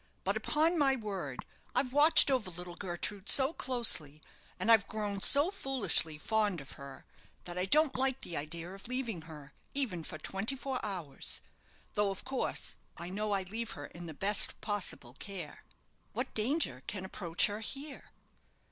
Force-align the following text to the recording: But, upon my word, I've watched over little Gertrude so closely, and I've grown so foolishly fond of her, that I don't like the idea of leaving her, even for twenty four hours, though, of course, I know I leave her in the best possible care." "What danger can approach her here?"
But, 0.23 0.35
upon 0.35 0.79
my 0.79 0.95
word, 0.95 1.45
I've 1.75 1.93
watched 1.93 2.31
over 2.31 2.49
little 2.49 2.73
Gertrude 2.73 3.29
so 3.29 3.53
closely, 3.53 4.19
and 4.59 4.71
I've 4.71 4.87
grown 4.87 5.21
so 5.21 5.51
foolishly 5.51 6.17
fond 6.17 6.59
of 6.59 6.71
her, 6.71 7.05
that 7.43 7.55
I 7.55 7.65
don't 7.65 7.95
like 7.95 8.21
the 8.21 8.35
idea 8.35 8.73
of 8.73 8.87
leaving 8.87 9.21
her, 9.29 9.53
even 9.75 10.03
for 10.03 10.17
twenty 10.17 10.55
four 10.55 10.83
hours, 10.83 11.41
though, 11.93 12.09
of 12.09 12.25
course, 12.25 12.77
I 12.97 13.11
know 13.11 13.33
I 13.33 13.43
leave 13.43 13.73
her 13.77 13.85
in 13.85 14.07
the 14.07 14.15
best 14.15 14.59
possible 14.59 15.13
care." 15.19 15.63
"What 16.13 16.33
danger 16.33 16.81
can 16.87 17.05
approach 17.05 17.45
her 17.45 17.59
here?" 17.59 18.05